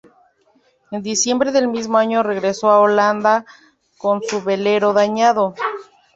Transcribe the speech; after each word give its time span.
En 0.89 1.03
diciembre 1.03 1.51
del 1.51 1.67
mismo 1.67 1.99
año 1.99 2.23
regresó 2.23 2.71
a 2.71 2.79
Holanda 2.79 3.45
con 3.99 4.23
su 4.23 4.41
velero 4.41 4.93
dañado. 4.93 5.53